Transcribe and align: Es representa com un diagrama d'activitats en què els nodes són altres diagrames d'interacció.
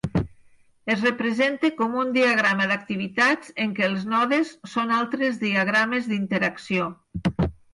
Es 0.93 1.01
representa 1.07 1.69
com 1.81 1.97
un 2.03 2.13
diagrama 2.15 2.67
d'activitats 2.71 3.53
en 3.67 3.75
què 3.81 3.85
els 3.89 4.09
nodes 4.15 4.55
són 4.75 4.95
altres 5.03 5.41
diagrames 5.45 6.09
d'interacció. 6.15 6.91